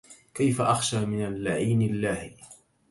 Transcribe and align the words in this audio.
كيف 0.33 0.61
أخشى 0.61 1.05
من 1.05 1.25
اللعين 1.25 1.81
اللاهي 1.81 2.35